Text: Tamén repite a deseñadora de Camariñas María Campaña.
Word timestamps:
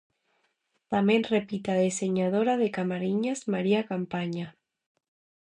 Tamén 0.93 1.21
repite 1.35 1.69
a 1.71 1.81
deseñadora 1.85 2.53
de 2.61 2.69
Camariñas 2.77 3.39
María 3.53 3.81
Campaña. 3.91 4.47